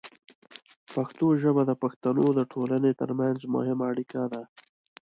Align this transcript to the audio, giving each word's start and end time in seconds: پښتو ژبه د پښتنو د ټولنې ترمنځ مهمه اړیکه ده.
پښتو 0.93 1.25
ژبه 1.41 1.61
د 1.67 1.71
پښتنو 1.83 2.25
د 2.37 2.39
ټولنې 2.51 2.91
ترمنځ 3.01 3.39
مهمه 3.55 3.83
اړیکه 3.91 4.21
ده. 4.33 4.41